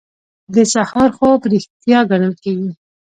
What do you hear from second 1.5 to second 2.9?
ریښتیا ګڼل کیږي.